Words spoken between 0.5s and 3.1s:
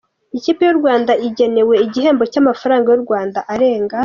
y’u Rwanda igenewe igihembo cy’amafaranga y’u